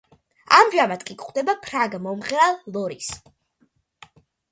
[0.59, 3.11] ამჟამად კი ხვდება ფრანგ მომღერალ ლორის.